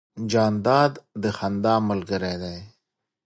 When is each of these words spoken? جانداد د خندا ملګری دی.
جانداد 0.31 0.93
د 1.21 1.23
خندا 1.37 1.75
ملګری 1.89 2.35
دی. 2.43 2.57